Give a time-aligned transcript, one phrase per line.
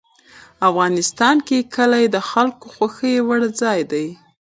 [0.69, 4.07] افغانستان کې کلي د خلکو خوښې وړ ځای دی.